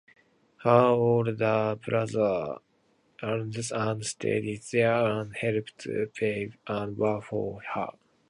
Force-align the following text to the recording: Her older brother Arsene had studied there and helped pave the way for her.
Her 0.63 0.79
older 0.85 1.75
brother 1.75 2.57
Arsene 3.21 3.75
had 3.77 4.03
studied 4.03 4.63
there 4.71 5.05
and 5.05 5.35
helped 5.35 5.85
pave 6.15 6.57
the 6.65 6.95
way 6.97 7.21
for 7.21 7.61
her. 7.75 7.89